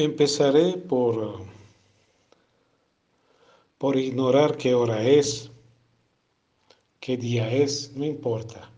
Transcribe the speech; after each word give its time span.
Empezaré 0.00 0.74
por, 0.74 1.40
por 3.78 3.96
ignorar 3.96 4.56
qué 4.56 4.72
hora 4.72 5.02
es, 5.02 5.50
qué 7.00 7.16
día 7.16 7.52
es, 7.52 7.96
no 7.96 8.04
importa. 8.04 8.70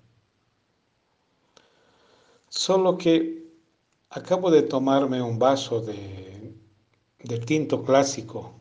Solo 2.48 2.96
que 2.96 3.44
acabo 4.08 4.50
de 4.50 4.62
tomarme 4.62 5.20
un 5.20 5.38
vaso 5.38 5.82
de, 5.82 6.54
de 7.22 7.38
tinto 7.40 7.84
clásico 7.84 8.54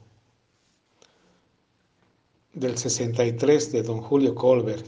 del 2.52 2.78
63 2.78 3.72
de 3.72 3.84
don 3.84 4.02
Julio 4.02 4.36
Colbert, 4.36 4.86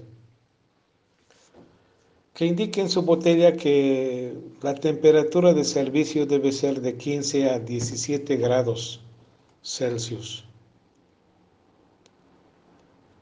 que 2.42 2.48
indica 2.48 2.82
en 2.82 2.89
su 2.89 3.04
botella 3.04 3.55
que 3.55 4.34
la 4.64 4.73
temperatura 4.73 5.54
de 5.54 5.64
servicio 5.64 6.26
debe 6.26 6.52
ser 6.52 6.82
de 6.82 6.98
15 6.98 7.52
a 7.52 7.59
17 7.59 8.36
grados 8.38 9.00
Celsius. 9.62 10.44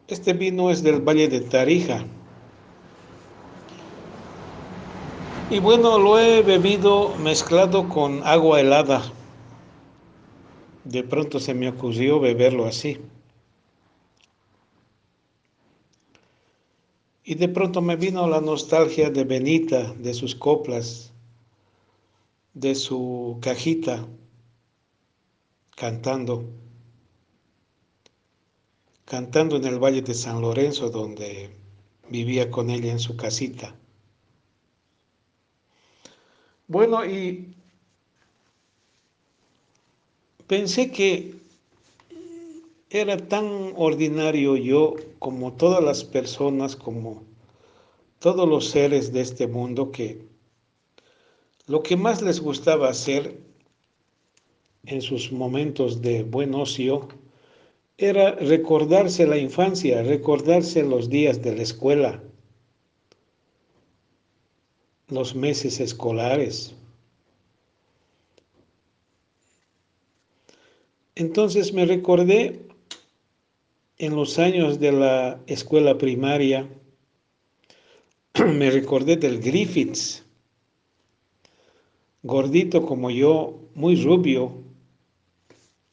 Este 0.08 0.32
vino 0.32 0.72
es 0.72 0.84
del 0.84 1.02
Valle 1.02 1.28
de 1.28 1.42
Tarija. 1.42 2.06
Y 5.50 5.60
bueno, 5.60 6.00
lo 6.00 6.18
he 6.18 6.42
bebido 6.42 7.14
mezclado 7.18 7.90
con 7.90 8.22
agua 8.24 8.62
helada. 8.62 9.02
De 10.86 11.04
pronto 11.04 11.42
se 11.42 11.54
me 11.54 11.68
ocurrió 11.68 12.22
beberlo 12.22 12.68
así. 12.68 12.98
Y 17.30 17.36
de 17.36 17.48
pronto 17.48 17.80
me 17.80 17.96
vino 17.96 18.28
la 18.28 18.42
nostalgia 18.42 19.12
de 19.12 19.24
Benita, 19.24 19.94
de 19.94 20.16
sus 20.16 20.34
coplas, 20.34 21.14
de 22.56 22.74
su 22.74 23.38
cajita, 23.40 24.08
cantando, 25.76 26.44
cantando 29.06 29.58
en 29.58 29.66
el 29.66 29.78
Valle 29.78 30.02
de 30.02 30.16
San 30.16 30.42
Lorenzo, 30.42 30.90
donde 30.90 31.52
vivía 32.10 32.50
con 32.50 32.72
ella 32.72 32.92
en 32.92 32.98
su 32.98 33.16
casita. 33.16 33.76
Bueno, 36.68 37.06
y 37.06 37.54
pensé 40.48 40.92
que 40.92 41.36
era 42.90 43.18
tan 43.18 43.74
ordinario 43.76 44.56
yo 44.58 44.96
como 45.20 45.54
todas 45.54 45.84
las 45.84 46.04
personas, 46.04 46.76
como 46.76 47.24
todos 48.20 48.48
los 48.48 48.70
seres 48.70 49.14
de 49.14 49.22
este 49.22 49.48
mundo, 49.48 49.92
que 49.92 50.26
lo 51.68 51.84
que 51.84 51.96
más 51.96 52.22
les 52.22 52.40
gustaba 52.40 52.90
hacer 52.90 53.40
en 54.86 55.02
sus 55.02 55.32
momentos 55.32 56.02
de 56.02 56.24
buen 56.24 56.56
ocio 56.56 57.08
era 57.98 58.32
recordarse 58.32 59.28
la 59.28 59.38
infancia, 59.38 60.02
recordarse 60.04 60.84
los 60.84 61.10
días 61.10 61.42
de 61.42 61.56
la 61.56 61.64
escuela, 61.64 62.24
los 65.10 65.36
meses 65.36 65.80
escolares. 65.80 66.74
Entonces 71.16 71.74
me 71.74 71.86
recordé 71.86 72.69
en 74.00 74.16
los 74.16 74.40
años 74.40 74.80
de 74.80 74.94
la 74.94 75.42
escuela 75.46 75.98
primaria, 75.98 76.70
me 78.46 78.72
recordé 78.72 79.18
del 79.18 79.42
Griffiths, 79.42 80.24
gordito 82.24 82.86
como 82.86 83.12
yo, 83.12 83.60
muy 83.76 84.02
rubio, 84.02 84.64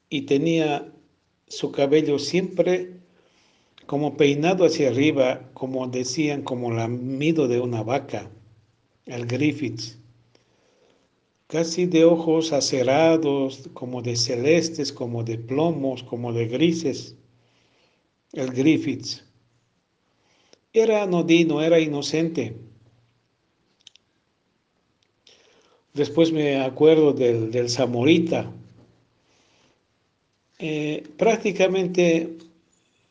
y 0.09 0.23
tenía 0.23 0.93
su 1.49 1.73
cabello 1.73 2.21
siempre 2.21 2.93
como 3.87 4.17
peinado 4.17 4.65
hacia 4.65 4.89
arriba, 4.89 5.51
como 5.53 5.89
decían, 5.89 6.43
como 6.43 6.71
lamido 6.71 7.49
de 7.49 7.59
una 7.59 7.83
vaca, 7.83 8.31
el 9.07 9.27
Griffiths. 9.27 9.99
Casi 11.49 11.87
de 11.87 12.05
ojos 12.05 12.53
acerados, 12.53 13.69
como 13.75 14.01
de 14.01 14.15
celestes, 14.15 14.93
como 14.93 15.25
de 15.25 15.39
plomos, 15.39 16.05
como 16.05 16.33
de 16.33 16.47
grises 16.47 17.17
el 18.37 18.53
Griffiths. 18.53 19.25
Era 20.73 21.03
anodino, 21.03 21.63
era 21.63 21.81
inocente. 21.81 22.55
Después 25.95 26.31
me 26.31 26.61
acuerdo 26.61 27.15
del, 27.15 27.51
del 27.51 27.71
Zamorita, 27.71 28.53
eh, 30.59 31.03
prácticamente 31.17 32.37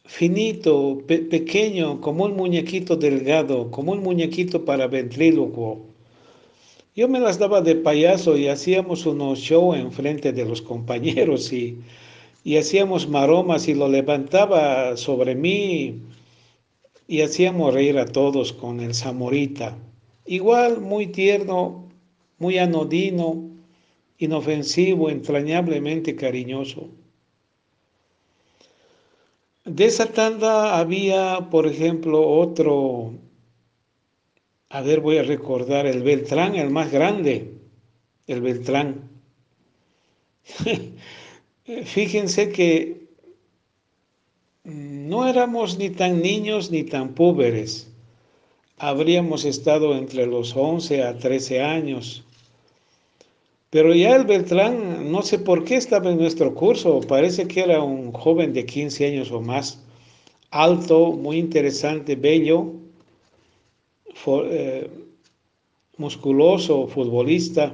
finito, 0.06 1.02
pequeño, 1.08 2.00
como 2.00 2.25
un 2.25 2.35
muñequito 2.35 2.96
delgado, 2.96 3.72
como 3.72 3.94
un 3.94 4.03
muñequito 4.03 4.64
para 4.64 4.88
ventrílocuo. 4.88 5.85
Yo 6.96 7.08
me 7.08 7.19
las 7.19 7.40
daba 7.40 7.62
de 7.62 7.75
payaso 7.75 8.38
y 8.38 8.47
hacíamos 8.47 9.06
unos 9.06 9.40
show 9.40 9.74
en 9.74 9.91
frente 9.91 10.31
de 10.31 10.46
los 10.46 10.62
compañeros 10.62 11.52
y 11.52 11.80
y 12.46 12.58
hacíamos 12.58 13.10
maromas 13.10 13.68
y 13.68 13.74
lo 13.74 13.90
levantaba 13.90 14.96
sobre 14.98 15.34
mí 15.34 16.04
y 17.08 17.22
hacíamos 17.22 17.74
reír 17.74 17.98
a 17.98 18.06
todos 18.06 18.54
con 18.54 18.82
el 18.82 18.94
Zamorita. 18.94 19.76
Igual 20.28 20.80
muy 20.80 21.08
tierno, 21.08 21.90
muy 22.38 22.60
anodino, 22.60 23.50
inofensivo, 24.20 25.10
entrañablemente 25.10 26.16
cariñoso. 26.16 26.90
De 29.64 29.86
esa 29.86 30.14
tanda 30.14 30.78
había, 30.78 31.48
por 31.50 31.66
ejemplo, 31.66 32.30
otro, 32.30 33.16
a 34.70 34.82
ver, 34.82 35.00
voy 35.00 35.18
a 35.18 35.24
recordar, 35.24 35.88
el 35.88 36.04
Beltrán, 36.04 36.54
el 36.54 36.70
más 36.70 36.92
grande, 36.92 37.56
el 38.28 38.42
Beltrán. 38.42 39.10
Fíjense 41.66 42.52
que 42.52 43.08
no 44.64 45.28
éramos 45.28 45.78
ni 45.80 45.90
tan 45.90 46.22
niños 46.22 46.70
ni 46.70 46.84
tan 46.84 47.16
púberes. 47.16 47.88
Habríamos 48.78 49.46
estado 49.46 49.96
entre 49.96 50.28
los 50.28 50.56
11 50.56 51.03
a 51.03 51.18
13 51.18 51.62
años. 51.62 52.24
Pero 53.72 53.94
ya 53.96 54.16
el 54.16 54.26
Beltrán, 54.26 55.12
no 55.12 55.24
sé 55.24 55.40
por 55.40 55.64
qué 55.64 55.76
estaba 55.76 56.12
en 56.12 56.18
nuestro 56.18 56.53
curso, 56.53 57.02
parece 57.02 57.48
que 57.48 57.62
era 57.62 57.82
un 57.82 58.12
joven 58.12 58.53
de 58.53 58.66
15 58.66 59.08
años 59.08 59.32
o 59.32 59.42
más, 59.42 59.82
alto, 60.52 61.14
muy 61.14 61.38
interesante, 61.38 62.16
bello, 62.16 62.74
eh, 64.28 64.90
musculoso, 65.97 66.88
futbolista. 66.88 67.74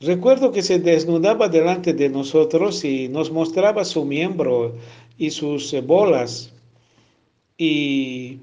Recuerdo 0.00 0.52
que 0.52 0.62
se 0.62 0.78
desnudaba 0.78 1.48
delante 1.48 1.94
de 1.94 2.10
nosotros 2.10 2.84
y 2.84 3.08
nos 3.08 3.30
mostraba 3.30 3.82
su 3.84 4.04
miembro 4.04 4.74
y 5.16 5.30
sus 5.30 5.72
eh, 5.72 5.80
bolas. 5.80 6.52
Y, 7.56 8.40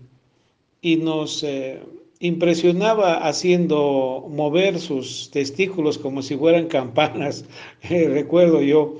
y 0.81 0.96
nos 0.96 1.44
eh, 1.44 1.80
impresionaba 2.19 3.28
haciendo 3.28 4.25
mover 4.30 4.80
sus 4.80 5.30
testículos 5.30 6.00
como 6.00 6.24
si 6.24 6.36
fueran 6.36 6.68
campanas, 6.68 7.46
recuerdo 7.90 8.62
yo. 8.62 8.96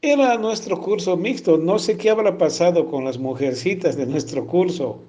Era 0.00 0.38
nuestro 0.38 0.80
curso 0.80 1.16
mixto, 1.16 1.58
no 1.58 1.78
sé 1.78 1.98
qué 1.98 2.08
habrá 2.08 2.38
pasado 2.38 2.86
con 2.86 3.04
las 3.04 3.18
mujercitas 3.18 3.96
de 3.96 4.06
nuestro 4.06 4.46
curso, 4.46 5.00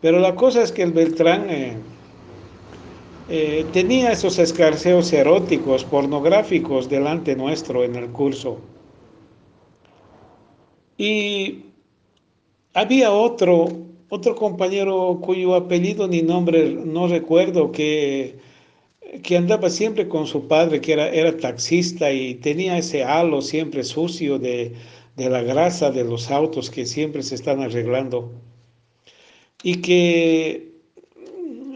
pero 0.00 0.20
la 0.20 0.34
cosa 0.34 0.62
es 0.62 0.72
que 0.72 0.84
el 0.84 0.92
Beltrán... 0.92 1.50
Eh, 1.50 1.76
eh, 3.28 3.66
tenía 3.72 4.12
esos 4.12 4.38
escarceos 4.38 5.12
eróticos, 5.12 5.84
pornográficos 5.84 6.88
delante 6.88 7.36
nuestro 7.36 7.84
en 7.84 7.94
el 7.96 8.08
curso. 8.08 8.58
Y 10.96 11.66
había 12.74 13.12
otro, 13.12 13.68
otro 14.08 14.34
compañero 14.34 15.18
cuyo 15.22 15.54
apellido 15.54 16.08
ni 16.08 16.22
nombre 16.22 16.70
no 16.72 17.06
recuerdo, 17.06 17.70
que, 17.70 18.38
que 19.22 19.36
andaba 19.36 19.68
siempre 19.68 20.08
con 20.08 20.26
su 20.26 20.48
padre, 20.48 20.80
que 20.80 20.94
era, 20.94 21.08
era 21.10 21.36
taxista 21.36 22.10
y 22.10 22.34
tenía 22.36 22.78
ese 22.78 23.04
halo 23.04 23.42
siempre 23.42 23.84
sucio 23.84 24.38
de, 24.38 24.72
de 25.16 25.28
la 25.28 25.42
grasa 25.42 25.90
de 25.90 26.04
los 26.04 26.30
autos 26.30 26.70
que 26.70 26.86
siempre 26.86 27.22
se 27.22 27.34
están 27.34 27.60
arreglando. 27.60 28.32
Y 29.62 29.76
que 29.82 30.77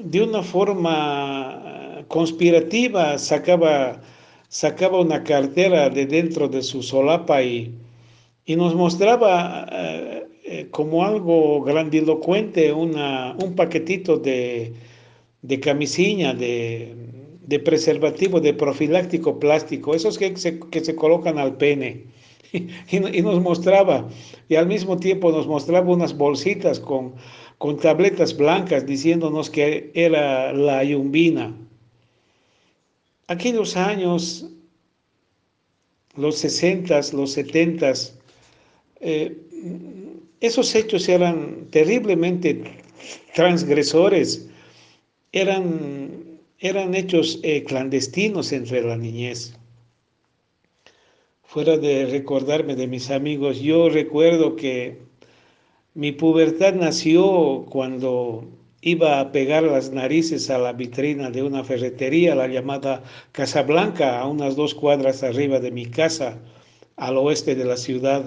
de 0.05 0.23
una 0.23 0.43
forma 0.43 2.05
conspirativa 2.09 3.19
sacaba, 3.19 4.01
sacaba 4.49 5.01
una 5.01 5.23
cartera 5.25 5.89
de 5.91 6.07
dentro 6.07 6.49
de 6.49 6.63
su 6.63 6.83
solapa 6.83 7.43
y, 7.43 7.75
y 8.45 8.57
nos 8.57 8.75
mostraba 8.75 9.67
eh, 9.73 10.27
eh, 10.45 10.67
como 10.71 11.05
algo 11.05 11.63
grandilocuente 11.63 12.73
una, 12.73 13.35
un 13.43 13.55
paquetito 13.55 14.19
de, 14.19 14.73
de 15.43 15.61
camisilla, 15.61 16.35
de, 16.35 16.95
de 17.47 17.59
preservativo, 17.61 18.41
de 18.41 18.55
profiláctico 18.55 19.39
plástico, 19.39 19.95
esos 19.95 20.19
que 20.19 20.37
se, 20.37 20.59
que 20.59 20.85
se 20.85 20.95
colocan 20.97 21.39
al 21.39 21.57
pene. 21.57 22.05
Y, 22.91 23.23
nos 23.23 23.41
mostraba, 23.41 24.09
y 24.47 24.57
al 24.57 24.67
mismo 24.67 24.99
tiempo 24.99 25.33
nos 25.33 25.47
mostraba 25.47 25.91
unas 25.91 26.15
bolsitas 26.15 26.81
con, 26.81 27.15
con 27.62 27.76
tabletas 27.76 28.37
blancas 28.37 28.85
diciéndonos 28.87 29.49
que 29.49 29.93
era 29.94 30.53
la 30.53 30.82
yumbina. 30.82 31.55
Aquellos 33.29 33.76
años, 33.76 34.49
los 36.17 36.38
60, 36.38 37.00
los 37.12 37.31
70, 37.31 37.93
eh, 38.99 39.37
esos 40.41 40.75
hechos 40.75 41.09
eran 41.09 41.69
terriblemente 41.70 42.64
transgresores, 43.32 44.49
eran 45.31 46.41
eran 46.58 46.97
hechos 46.97 47.38
eh, 47.44 47.62
clandestinos 47.62 48.50
entre 48.50 48.82
la 48.82 48.97
niñez. 48.97 49.55
Fuera 51.44 51.76
de 51.76 52.06
recordarme 52.06 52.75
de 52.75 52.88
mis 52.88 53.08
amigos, 53.12 53.61
yo 53.61 53.88
recuerdo 53.88 54.56
que 54.56 55.12
mi 55.94 56.12
pubertad 56.12 56.75
nació 56.75 57.67
cuando 57.69 58.44
iba 58.81 59.21
a 59.21 59.31
pegar 59.31 59.62
las 59.62 59.93
narices 59.93 60.50
a 60.50 60.59
la 60.59 60.73
vitrina 60.73 61.31
de 61.31 61.43
una 61.43 61.62
ferretería, 61.65 62.35
la 62.35 62.49
llamada 62.49 63.03
Casablanca, 63.33 64.21
a 64.21 64.27
unas 64.27 64.56
dos 64.56 64.75
cuadras 64.75 65.23
arriba 65.23 65.61
de 65.61 65.71
mi 65.71 65.87
casa, 65.87 66.39
al 66.97 67.17
oeste 67.17 67.55
de 67.55 67.65
la 67.65 67.77
ciudad, 67.77 68.25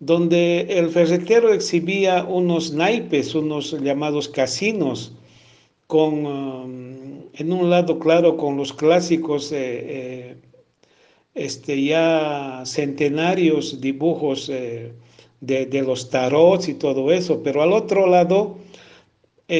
donde 0.00 0.62
el 0.70 0.90
ferretero 0.90 1.52
exhibía 1.52 2.24
unos 2.24 2.72
naipes, 2.72 3.34
unos 3.34 3.72
llamados 3.80 4.28
casinos, 4.28 5.12
con, 5.86 6.26
um, 6.26 7.20
en 7.34 7.52
un 7.52 7.70
lado, 7.70 7.98
claro, 7.98 8.36
con 8.36 8.56
los 8.56 8.72
clásicos, 8.72 9.52
eh, 9.52 9.56
eh, 9.58 10.36
este, 11.34 11.84
ya 11.84 12.62
centenarios 12.64 13.80
dibujos 13.80 14.48
eh, 14.48 14.92
de, 15.42 15.66
de, 15.66 15.82
los 15.82 16.08
tarots 16.08 16.68
y 16.68 16.74
todo 16.74 17.12
eso, 17.12 17.42
pero 17.42 17.62
al 17.62 17.74
otro 17.74 18.06
lado, 18.06 18.56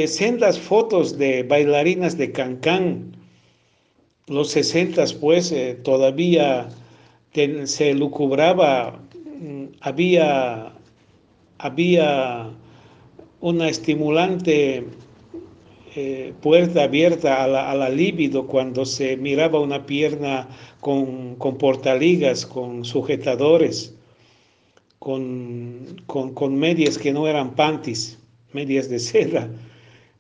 sendas 0.06 0.58
fotos 0.58 1.19
de 1.19 1.43
bailarinas 1.43 2.17
de 2.17 2.32
cancán. 2.32 3.14
Los 4.26 4.49
sesentas, 4.50 5.12
pues, 5.12 5.55
todavía 5.82 6.69
se 7.64 7.94
lucubraba, 7.94 9.00
mm, 9.40 9.64
había, 9.81 10.73
había 11.58 12.50
una 13.40 13.69
estimulante 13.69 14.87
eh, 15.94 16.32
puerta 16.40 16.84
abierta 16.84 17.43
a 17.43 17.46
la, 17.49 17.70
a 17.70 17.75
la, 17.75 17.90
libido 17.90 18.46
cuando 18.46 18.87
se 18.87 19.17
miraba 19.17 19.61
una 19.61 19.84
pierna 19.84 20.49
con, 20.81 21.37
con 21.37 21.58
portaligas, 21.58 22.46
con 22.46 22.84
sujetadores, 22.84 23.94
con, 25.02 25.96
con, 26.06 26.32
con, 26.32 26.54
medias 26.54 26.96
que 26.96 27.12
no 27.12 27.26
eran 27.26 27.56
panties, 27.56 28.20
medias 28.52 28.88
de 28.88 29.00
seda. 29.00 29.50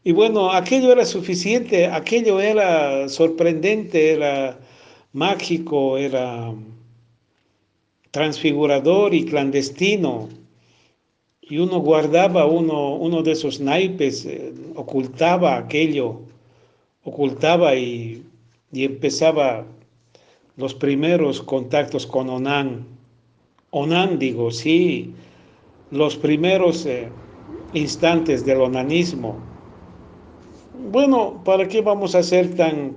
Y 0.02 0.10
bueno, 0.10 0.50
aquello 0.50 0.90
era 0.90 1.04
suficiente, 1.04 1.86
aquello 1.86 2.40
era 2.40 3.08
sorprendente, 3.08 4.10
era 4.10 4.58
mágico, 5.12 5.96
era 5.96 6.52
transfigurador 8.10 9.14
y 9.14 9.24
clandestino 9.24 10.28
y 11.40 11.58
uno 11.58 11.78
guardaba 11.78 12.46
uno, 12.46 12.96
uno 12.96 13.22
de 13.22 13.30
esos 13.30 13.60
naipes, 13.60 14.26
eh, 14.26 14.52
ocultaba 14.74 15.58
aquello, 15.58 16.22
ocultaba 17.04 17.76
y, 17.76 18.24
y, 18.72 18.82
empezaba 18.82 19.64
los 20.56 20.74
primeros 20.74 21.40
contactos 21.40 22.04
con 22.04 22.28
Onan. 22.28 22.84
Onan, 23.72 24.18
digo, 24.18 24.50
sí, 24.50 25.12
los 25.90 26.16
primeros 26.16 26.86
eh, 26.86 27.08
instantes 27.72 28.44
del 28.46 28.60
onanismo. 28.60 29.38
Bueno, 30.90 31.42
¿para 31.44 31.66
qué 31.66 31.80
vamos 31.80 32.14
a 32.14 32.22
ser 32.22 32.54
tan, 32.54 32.96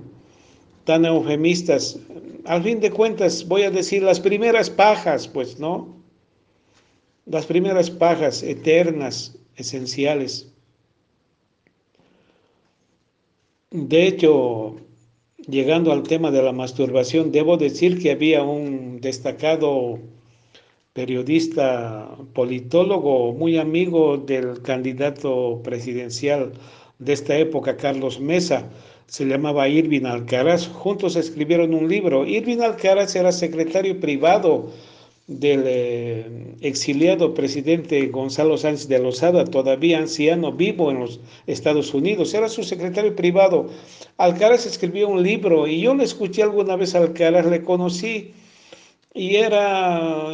tan 0.84 1.04
eufemistas? 1.04 1.98
Al 2.44 2.62
fin 2.62 2.80
de 2.80 2.90
cuentas, 2.90 3.46
voy 3.48 3.62
a 3.62 3.70
decir 3.70 4.02
las 4.02 4.20
primeras 4.20 4.70
pajas, 4.70 5.26
pues, 5.26 5.58
¿no? 5.58 5.96
las 7.26 7.44
primeras 7.44 7.90
pajas 7.90 8.42
eternas, 8.42 9.36
esenciales. 9.56 10.52
De 13.70 14.06
hecho, 14.06 14.76
llegando 15.48 15.92
al 15.92 16.04
tema 16.04 16.30
de 16.30 16.42
la 16.42 16.52
masturbación, 16.52 17.32
debo 17.32 17.56
decir 17.56 18.00
que 18.00 18.12
había 18.12 18.42
un 18.44 19.00
destacado 19.00 19.98
periodista 20.96 22.08
politólogo 22.32 23.34
muy 23.34 23.58
amigo 23.58 24.16
del 24.16 24.62
candidato 24.62 25.60
presidencial 25.62 26.52
de 26.98 27.12
esta 27.12 27.36
época, 27.36 27.76
Carlos 27.76 28.18
Mesa, 28.18 28.70
se 29.06 29.26
llamaba 29.26 29.68
Irving 29.68 30.06
Alcaraz. 30.06 30.66
Juntos 30.66 31.14
escribieron 31.14 31.74
un 31.74 31.86
libro. 31.86 32.24
Irving 32.24 32.60
Alcaraz 32.62 33.14
era 33.14 33.30
secretario 33.30 34.00
privado 34.00 34.72
del 35.26 35.64
eh, 35.66 36.54
exiliado 36.62 37.34
presidente 37.34 38.06
Gonzalo 38.06 38.56
Sánchez 38.56 38.88
de 38.88 38.98
Lozada, 38.98 39.44
todavía 39.44 39.98
anciano, 39.98 40.50
vivo 40.50 40.90
en 40.90 41.00
los 41.00 41.20
Estados 41.46 41.92
Unidos, 41.92 42.32
era 42.32 42.48
su 42.48 42.62
secretario 42.62 43.14
privado. 43.14 43.68
Alcaraz 44.16 44.64
escribió 44.64 45.08
un 45.08 45.22
libro 45.22 45.66
y 45.66 45.82
yo 45.82 45.94
le 45.94 46.04
escuché 46.04 46.42
alguna 46.42 46.74
vez 46.76 46.94
a 46.94 46.98
Alcaraz, 46.98 47.44
le 47.44 47.62
conocí 47.62 48.32
y 49.16 49.36
era, 49.36 50.30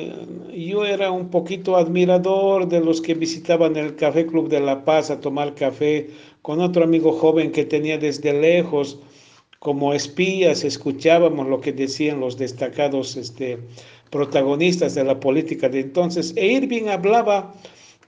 yo 0.53 0.85
era 0.85 1.13
un 1.13 1.29
poquito 1.31 1.77
admirador 1.77 2.67
de 2.67 2.81
los 2.81 3.01
que 3.01 3.15
visitaban 3.15 3.77
el 3.77 3.95
Café 3.95 4.27
Club 4.27 4.49
de 4.49 4.59
La 4.61 4.85
Paz 4.85 5.09
a 5.11 5.21
tomar 5.21 5.55
café 5.55 6.11
con 6.43 6.61
otro 6.61 6.83
amigo 6.83 7.13
joven 7.13 7.53
que 7.53 7.65
tenía 7.65 7.97
desde 7.97 8.33
lejos 8.33 8.99
como 9.61 9.95
espías 9.95 10.65
escuchábamos 10.65 11.47
lo 11.47 11.61
que 11.61 11.73
decían 11.73 12.19
los 12.19 12.37
destacados 12.37 13.17
este, 13.17 13.61
protagonistas 14.11 14.97
de 14.97 15.05
la 15.05 15.21
política 15.21 15.69
de 15.69 15.79
entonces. 15.79 16.33
E 16.35 16.49
Irving 16.49 16.89
hablaba, 16.89 17.55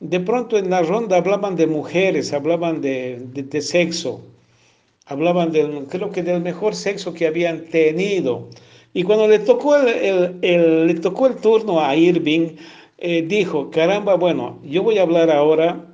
de 0.00 0.18
pronto 0.18 0.58
en 0.58 0.70
la 0.70 0.82
ronda 0.82 1.18
hablaban 1.18 1.54
de 1.54 1.68
mujeres, 1.68 2.32
hablaban 2.32 2.80
de, 2.80 3.22
de, 3.32 3.44
de 3.44 3.60
sexo, 3.60 4.22
hablaban 5.06 5.52
del, 5.52 5.84
creo 5.84 6.10
que 6.10 6.24
del 6.24 6.42
mejor 6.42 6.74
sexo 6.74 7.14
que 7.14 7.28
habían 7.28 7.66
tenido. 7.66 8.48
Y 8.94 9.02
cuando 9.02 9.26
le 9.26 9.40
tocó 9.40 9.76
el, 9.76 10.38
el, 10.40 10.86
le 10.86 10.94
tocó 10.94 11.26
el 11.26 11.34
turno 11.36 11.80
a 11.80 11.96
Irving, 11.96 12.56
eh, 12.98 13.22
dijo, 13.26 13.68
caramba, 13.70 14.14
bueno, 14.14 14.60
yo 14.62 14.84
voy 14.84 14.98
a 14.98 15.02
hablar 15.02 15.30
ahora 15.30 15.84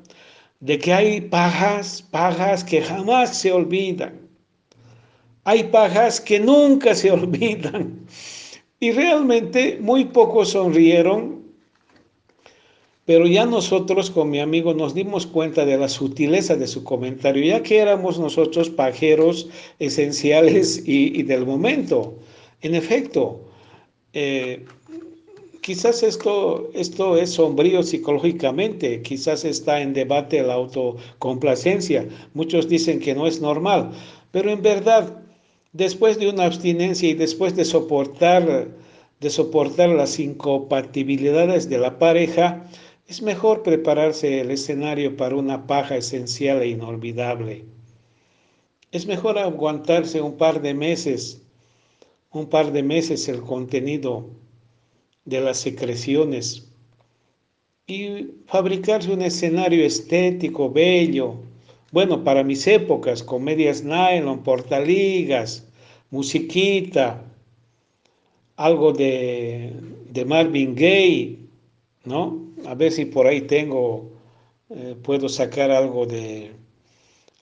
de 0.60 0.78
que 0.78 0.92
hay 0.92 1.22
pajas, 1.22 2.02
pajas 2.02 2.62
que 2.62 2.82
jamás 2.82 3.36
se 3.36 3.52
olvidan. 3.52 4.20
Hay 5.44 5.64
pajas 5.64 6.20
que 6.20 6.38
nunca 6.38 6.94
se 6.94 7.10
olvidan. 7.18 8.06
Y 8.80 8.92
realmente 8.92 9.78
muy 9.80 10.04
pocos 10.04 10.50
sonrieron, 10.50 11.40
pero 13.06 13.26
ya 13.26 13.46
nosotros 13.46 14.10
con 14.10 14.28
mi 14.28 14.40
amigo 14.40 14.74
nos 14.74 14.94
dimos 14.94 15.26
cuenta 15.26 15.64
de 15.64 15.78
la 15.78 15.88
sutileza 15.88 16.54
de 16.54 16.66
su 16.66 16.84
comentario, 16.84 17.44
ya 17.44 17.62
que 17.62 17.78
éramos 17.78 18.18
nosotros 18.18 18.68
pajeros 18.68 19.48
esenciales 19.78 20.82
y 20.86 21.22
del 21.22 21.46
momento. 21.46 22.14
En 22.62 22.74
efecto, 22.74 23.40
eh, 24.12 24.64
quizás 25.62 26.02
esto, 26.02 26.70
esto 26.74 27.16
es 27.16 27.30
sombrío 27.30 27.82
psicológicamente, 27.82 29.02
quizás 29.02 29.44
está 29.44 29.80
en 29.80 29.94
debate 29.94 30.42
la 30.42 30.54
autocomplacencia. 30.54 32.06
Muchos 32.34 32.68
dicen 32.68 33.00
que 33.00 33.14
no 33.14 33.26
es 33.26 33.40
normal, 33.40 33.92
pero 34.30 34.50
en 34.50 34.62
verdad 34.62 35.20
después 35.72 36.18
de 36.18 36.28
una 36.28 36.44
abstinencia 36.44 37.08
y 37.08 37.14
después 37.14 37.54
de 37.56 37.64
soportar, 37.64 38.68
de 39.20 39.30
soportar 39.30 39.90
las 39.90 40.18
incompatibilidades 40.18 41.68
de 41.68 41.78
la 41.78 41.98
pareja, 41.98 42.66
es 43.06 43.22
mejor 43.22 43.62
prepararse 43.62 44.40
el 44.40 44.50
escenario 44.50 45.16
para 45.16 45.34
una 45.34 45.66
paja 45.66 45.96
esencial 45.96 46.62
e 46.62 46.68
inolvidable. 46.68 47.64
Es 48.92 49.06
mejor 49.06 49.38
aguantarse 49.38 50.20
un 50.20 50.36
par 50.36 50.62
de 50.62 50.74
meses, 50.74 51.42
un 52.32 52.46
par 52.46 52.72
de 52.72 52.82
meses 52.82 53.28
el 53.28 53.40
contenido 53.42 54.28
de 55.24 55.40
las 55.40 55.58
secreciones 55.58 56.68
y 57.86 58.28
fabricarse 58.46 59.12
un 59.12 59.22
escenario 59.22 59.84
estético, 59.84 60.70
bello, 60.70 61.36
bueno, 61.92 62.22
para 62.22 62.44
mis 62.44 62.66
épocas, 62.68 63.22
comedias 63.22 63.82
nylon, 63.82 64.44
portaligas, 64.44 65.66
musiquita, 66.10 67.24
algo 68.56 68.92
de, 68.92 69.72
de 70.10 70.24
Marvin 70.24 70.74
Gaye, 70.74 71.38
¿no? 72.04 72.38
A 72.66 72.74
ver 72.74 72.92
si 72.92 73.06
por 73.06 73.26
ahí 73.26 73.40
tengo, 73.40 74.08
eh, 74.68 74.94
puedo 75.02 75.28
sacar 75.28 75.72
algo 75.72 76.06
de, 76.06 76.52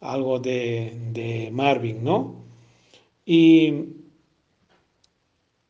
algo 0.01 0.39
de, 0.39 0.95
de 1.13 1.51
Marvin, 1.53 2.03
¿no? 2.03 2.37
Y, 3.27 3.98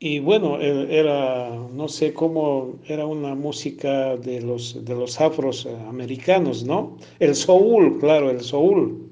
y 0.01 0.21
bueno, 0.21 0.61
e, 0.61 0.99
era, 0.99 1.51
no 1.73 1.89
sé 1.89 2.13
cómo, 2.13 2.77
era 2.87 3.05
una 3.07 3.35
música 3.35 4.17
de 4.17 4.41
los, 4.41 4.85
de 4.85 4.95
los 4.95 5.21
afros 5.21 5.67
americanos, 5.89 6.65
¿no? 6.65 6.97
El 7.19 7.35
soul, 7.35 7.99
claro, 7.99 8.31
el 8.31 8.41
soul. 8.41 9.09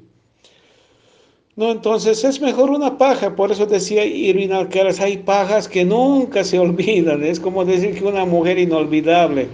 No, 1.57 1.73
entonces 1.73 2.23
es 2.23 2.41
mejor 2.41 2.71
una 2.71 2.99
paja, 2.99 3.35
por 3.35 3.51
eso 3.51 3.67
decía 3.67 4.05
Irving 4.05 4.51
Alcaraz, 4.51 5.01
hay 5.01 5.17
pajas 5.19 5.69
que 5.69 5.85
nunca 5.85 6.45
se 6.45 6.59
olvidan, 6.67 7.25
es 7.25 7.41
como 7.41 7.65
decir 7.65 7.99
que 7.99 8.05
una 8.05 8.25
mujer 8.25 8.59
inolvidable, 8.59 9.49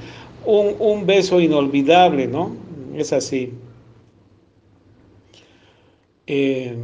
un, 0.44 0.74
un 0.80 1.06
beso 1.06 1.40
inolvidable, 1.40 2.26
¿no? 2.26 2.56
Es 2.96 3.12
así. 3.12 3.52
Eh, 6.26 6.76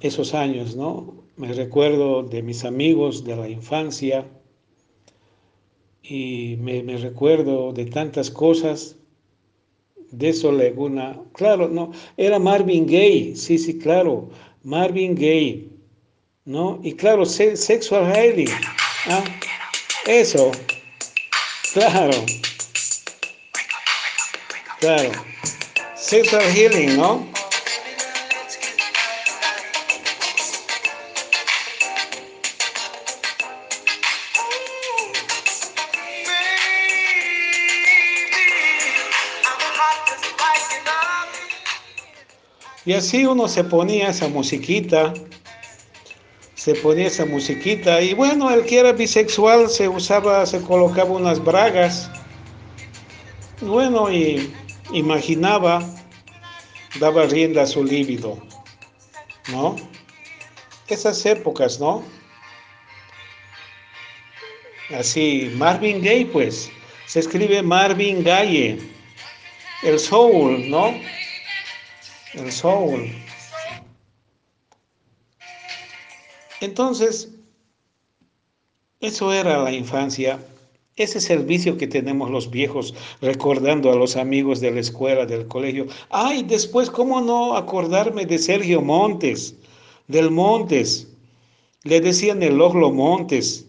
esos 0.00 0.34
años, 0.34 0.76
¿no? 0.76 1.19
Me 1.40 1.54
recuerdo 1.54 2.22
de 2.22 2.42
mis 2.42 2.66
amigos 2.66 3.24
de 3.24 3.34
la 3.34 3.48
infancia 3.48 4.26
y 6.02 6.56
me, 6.60 6.82
recuerdo 6.98 7.72
de 7.72 7.86
tantas 7.86 8.30
cosas 8.30 8.96
de 10.10 10.28
eso 10.28 10.52
Leguna. 10.52 11.18
Claro, 11.32 11.66
no, 11.66 11.92
era 12.18 12.38
Marvin 12.38 12.84
Gaye, 12.84 13.36
sí, 13.36 13.56
sí, 13.56 13.78
claro, 13.78 14.28
Marvin 14.64 15.14
Gaye, 15.14 15.70
¿no? 16.44 16.78
Y 16.82 16.92
claro, 16.92 17.24
Sexual 17.24 18.12
Healing, 18.14 18.50
¿ah? 19.06 19.24
eso, 20.06 20.52
claro, 21.72 22.22
claro, 24.78 25.10
Sexual 25.94 26.42
Healing, 26.42 26.98
¿no? 26.98 27.29
Y 42.90 42.94
así 42.94 43.24
uno 43.24 43.46
se 43.46 43.62
ponía 43.62 44.08
esa 44.08 44.26
musiquita, 44.26 45.14
se 46.56 46.74
ponía 46.74 47.06
esa 47.06 47.24
musiquita 47.24 48.00
y 48.00 48.14
bueno, 48.14 48.50
el 48.50 48.64
que 48.64 48.80
era 48.80 48.90
bisexual 48.90 49.70
se 49.70 49.86
usaba, 49.86 50.44
se 50.44 50.60
colocaba 50.60 51.12
unas 51.12 51.38
bragas. 51.38 52.10
Bueno, 53.60 54.10
y 54.10 54.52
imaginaba, 54.92 55.88
daba 56.98 57.26
rienda 57.26 57.62
a 57.62 57.66
su 57.66 57.84
líbido, 57.84 58.36
¿no? 59.52 59.76
Esas 60.88 61.24
épocas, 61.24 61.78
¿no? 61.78 62.02
Así, 64.98 65.52
Marvin 65.54 66.02
Gaye, 66.02 66.26
pues, 66.26 66.68
se 67.06 67.20
escribe 67.20 67.62
Marvin 67.62 68.24
Gaye, 68.24 68.80
el 69.84 69.96
soul, 70.00 70.68
¿no? 70.68 70.92
El 72.34 72.52
soul. 72.52 73.10
Entonces, 76.60 77.30
eso 79.00 79.32
era 79.32 79.62
la 79.62 79.72
infancia. 79.72 80.38
Ese 80.96 81.20
servicio 81.20 81.78
que 81.78 81.86
tenemos 81.86 82.30
los 82.30 82.50
viejos 82.50 82.94
recordando 83.22 83.90
a 83.90 83.96
los 83.96 84.16
amigos 84.16 84.60
de 84.60 84.70
la 84.70 84.80
escuela, 84.80 85.24
del 85.24 85.46
colegio. 85.48 85.86
Ay, 86.10 86.42
después, 86.42 86.90
¿cómo 86.90 87.22
no 87.22 87.56
acordarme 87.56 88.26
de 88.26 88.38
Sergio 88.38 88.82
Montes, 88.82 89.54
del 90.08 90.30
Montes? 90.30 91.08
Le 91.84 92.02
decían 92.02 92.42
el 92.42 92.60
Oglo 92.60 92.92
Montes. 92.92 93.66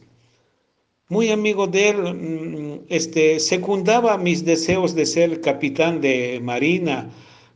Muy 1.08 1.30
amigo 1.30 1.68
de 1.68 1.90
él, 1.90 2.14
mm, 2.14 2.86
este, 2.90 3.40
secundaba 3.40 4.18
mis 4.18 4.44
deseos 4.44 4.94
de 4.96 5.06
ser 5.06 5.40
capitán 5.40 6.02
de 6.02 6.42
marina, 6.44 7.10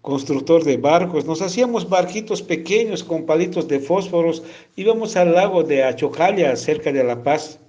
constructor 0.05 0.63
de 0.63 0.77
barcos, 0.77 1.25
nos 1.25 1.41
hacíamos 1.41 1.89
barquitos 1.89 2.43
pequeños 2.43 3.03
con 3.03 3.25
palitos 3.25 3.67
de 3.67 3.79
fósforos, 3.79 4.43
íbamos 4.75 5.15
al 5.15 5.33
lago 5.33 5.63
de 5.63 5.83
Achocalla, 5.83 6.55
cerca 6.55 6.91
de 6.93 7.03
La 7.03 7.23
Paz, 7.23 7.59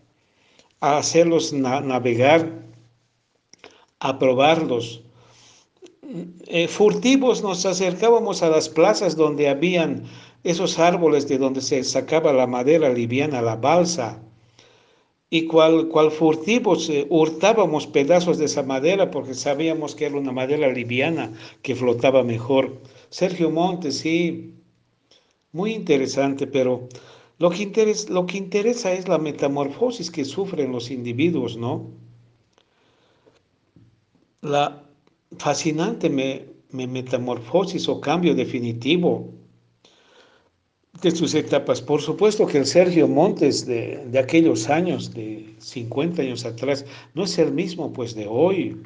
a 0.81 0.99
hacerlos 0.99 1.55
navegar, 1.55 2.53
a 4.01 4.19
probarlos. 4.19 5.03
Eh, 6.47 6.69
furtivos 6.69 7.43
nos 7.43 7.65
acercábamos 7.65 8.43
a 8.43 8.51
las 8.51 8.69
plazas 8.69 9.17
donde 9.17 9.49
habían 9.49 10.05
esos 10.45 10.79
árboles 10.79 11.27
de 11.27 11.39
donde 11.39 11.63
se 11.63 11.83
sacaba 11.85 12.35
la 12.35 12.47
madera 12.47 12.91
liviana, 12.91 13.41
la 13.41 13.57
balsa, 13.57 14.23
y 15.29 15.47
cual, 15.47 15.89
cual 15.89 16.11
furtivos 16.11 16.89
eh, 16.89 17.07
hurtábamos 17.11 17.87
pedazos 17.87 18.39
de 18.39 18.45
esa 18.45 18.63
madera 18.63 19.11
porque 19.11 19.35
sabíamos 19.35 19.95
que 19.95 20.07
era 20.07 20.17
una 20.17 20.33
madera 20.33 20.69
liviana 20.69 21.33
que 21.63 21.75
flotaba 21.75 22.23
mejor. 22.23 22.81
Sergio 23.11 23.51
Montes, 23.51 23.99
sí, 23.99 24.55
muy 25.53 25.73
interesante, 25.73 26.47
pero 26.47 26.89
lo 27.39 27.51
que, 27.51 27.63
interesa, 27.65 28.13
lo 28.13 28.27
que 28.27 28.39
interesa 28.39 28.93
es 28.93 29.09
la 29.09 29.19
metamorfosis 29.19 30.11
que 30.11 30.25
sufren 30.25 30.73
los 30.73 30.91
individuos, 30.91 31.57
¿no? 31.57 31.91
La 34.43 34.85
fascinante 35.39 36.09
metamorfosis 36.71 37.89
o 37.89 38.01
cambio 38.01 38.35
definitivo 38.35 39.36
de 41.03 41.11
sus 41.11 41.35
etapas. 41.35 41.81
Por 41.83 42.01
supuesto 42.01 42.47
que 42.47 42.59
el 42.59 42.67
Sergio 42.67 43.09
Montes 43.09 43.67
de, 43.67 44.05
de, 44.07 44.19
aquellos 44.19 44.69
años, 44.69 45.13
de 45.13 45.55
50 45.59 46.23
años 46.23 46.45
atrás, 46.45 46.85
no 47.15 47.25
es 47.25 47.39
el 47.39 47.53
mismo 47.53 47.93
pues 47.93 48.15
de 48.15 48.27
hoy, 48.29 48.83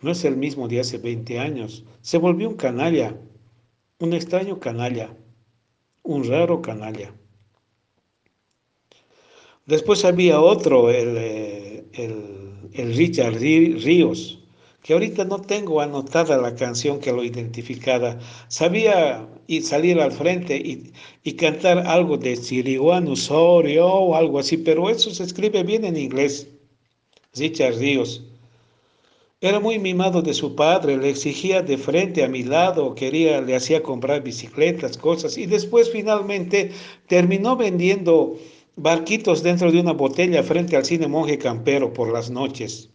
no 0.00 0.10
es 0.10 0.24
el 0.24 0.36
mismo 0.36 0.68
de 0.68 0.80
hace 0.80 0.98
20 0.98 1.38
años. 1.38 1.84
Se 2.00 2.18
volvió 2.18 2.48
un 2.48 2.56
canalla, 2.56 3.16
un 3.98 4.12
extraño 4.12 4.60
canalla, 4.60 5.16
un 6.02 6.24
raro 6.24 6.62
canalla. 6.62 7.12
Después 9.66 10.04
había 10.04 10.40
otro, 10.40 10.90
el, 10.90 11.16
eh, 11.16 11.84
el, 11.94 12.70
el 12.72 12.96
Richard 12.96 13.34
Ríos, 13.34 14.45
que 14.86 14.92
ahorita 14.92 15.24
no 15.24 15.40
tengo 15.40 15.80
anotada 15.80 16.38
la 16.38 16.54
canción 16.54 17.00
que 17.00 17.10
lo 17.10 17.24
identificaba. 17.24 18.18
Sabía 18.46 19.26
y 19.48 19.60
salir 19.62 20.00
al 20.00 20.12
frente 20.12 20.56
y, 20.56 20.92
y 21.24 21.32
cantar 21.32 21.78
algo 21.78 22.16
de 22.16 22.36
Siriwan 22.36 23.08
Osorio 23.08 23.84
o 23.84 24.14
algo 24.14 24.38
así, 24.38 24.56
pero 24.58 24.88
eso 24.88 25.10
se 25.10 25.24
escribe 25.24 25.64
bien 25.64 25.84
en 25.84 25.96
inglés. 25.96 26.46
Richard 27.34 27.78
Ríos. 27.78 28.22
Era 29.40 29.58
muy 29.58 29.80
mimado 29.80 30.22
de 30.22 30.32
su 30.32 30.54
padre, 30.54 30.96
le 30.96 31.10
exigía 31.10 31.62
de 31.62 31.78
frente 31.78 32.22
a 32.22 32.28
mi 32.28 32.44
lado, 32.44 32.94
quería, 32.94 33.40
le 33.40 33.56
hacía 33.56 33.82
comprar 33.82 34.22
bicicletas, 34.22 34.96
cosas, 34.96 35.36
y 35.36 35.46
después 35.46 35.90
finalmente 35.90 36.70
terminó 37.08 37.56
vendiendo 37.56 38.38
barquitos 38.76 39.42
dentro 39.42 39.72
de 39.72 39.80
una 39.80 39.92
botella 39.92 40.44
frente 40.44 40.76
al 40.76 40.84
cine 40.84 41.08
Monje 41.08 41.38
Campero 41.38 41.92
por 41.92 42.12
las 42.12 42.30
noches. 42.30 42.90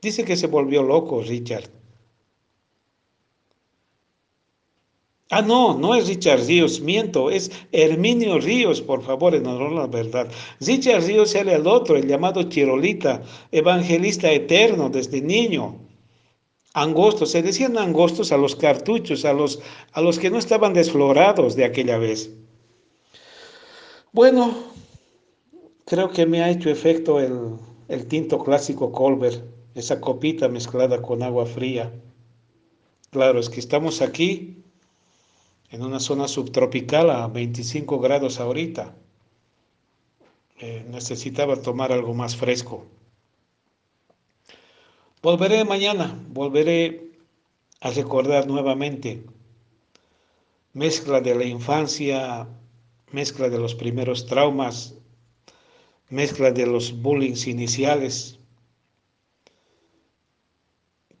Dice 0.00 0.24
que 0.24 0.36
se 0.36 0.46
volvió 0.46 0.82
loco 0.82 1.22
Richard. 1.22 1.70
Ah, 5.28 5.42
no, 5.42 5.76
no 5.76 5.96
es 5.96 6.06
Richard 6.06 6.46
Ríos, 6.46 6.80
miento, 6.80 7.30
es 7.32 7.50
Herminio 7.72 8.38
Ríos, 8.38 8.80
por 8.80 9.02
favor, 9.02 9.34
en 9.34 9.44
honor 9.46 9.72
a 9.72 9.80
la 9.80 9.86
verdad. 9.88 10.30
Richard 10.60 11.04
Ríos 11.04 11.34
era 11.34 11.56
el 11.56 11.66
otro, 11.66 11.96
el 11.96 12.06
llamado 12.06 12.44
Chirolita, 12.44 13.22
evangelista 13.50 14.30
eterno 14.30 14.88
desde 14.88 15.20
niño. 15.20 15.80
Angostos, 16.74 17.32
se 17.32 17.42
decían 17.42 17.76
angostos 17.76 18.30
a 18.30 18.36
los 18.36 18.54
cartuchos, 18.54 19.24
a 19.24 19.32
los, 19.32 19.58
a 19.92 20.00
los 20.00 20.20
que 20.20 20.30
no 20.30 20.38
estaban 20.38 20.74
desflorados 20.74 21.56
de 21.56 21.64
aquella 21.64 21.98
vez. 21.98 22.30
Bueno, 24.12 24.54
creo 25.86 26.10
que 26.10 26.24
me 26.24 26.40
ha 26.40 26.50
hecho 26.50 26.70
efecto 26.70 27.18
el, 27.18 27.56
el 27.88 28.06
tinto 28.06 28.44
clásico 28.44 28.92
Colbert 28.92 29.55
esa 29.76 30.00
copita 30.00 30.48
mezclada 30.48 31.02
con 31.02 31.22
agua 31.22 31.46
fría. 31.46 31.92
Claro, 33.10 33.38
es 33.38 33.50
que 33.50 33.60
estamos 33.60 34.00
aquí 34.00 34.64
en 35.70 35.82
una 35.82 36.00
zona 36.00 36.26
subtropical 36.28 37.10
a 37.10 37.28
25 37.28 38.00
grados 38.00 38.40
ahorita. 38.40 38.96
Eh, 40.58 40.86
necesitaba 40.88 41.60
tomar 41.60 41.92
algo 41.92 42.14
más 42.14 42.36
fresco. 42.36 42.86
Volveré 45.22 45.64
mañana, 45.64 46.18
volveré 46.28 47.12
a 47.80 47.90
recordar 47.90 48.46
nuevamente 48.46 49.24
mezcla 50.72 51.20
de 51.20 51.34
la 51.34 51.44
infancia, 51.44 52.48
mezcla 53.12 53.50
de 53.50 53.58
los 53.58 53.74
primeros 53.74 54.26
traumas, 54.26 54.94
mezcla 56.08 56.50
de 56.50 56.66
los 56.66 57.02
bullying 57.02 57.36
iniciales, 57.46 58.38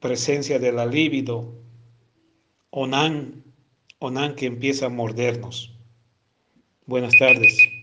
presencia 0.06 0.60
de 0.60 0.70
la 0.70 0.86
libido, 0.86 1.52
Onan, 2.70 3.42
Onan 3.98 4.36
que 4.36 4.46
empieza 4.46 4.86
a 4.86 4.88
mordernos. 4.88 5.76
Buenas 6.86 7.16
tardes. 7.18 7.75